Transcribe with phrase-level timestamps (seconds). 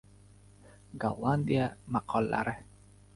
[1.03, 1.67] Gollandiya
[1.97, 2.55] maqollari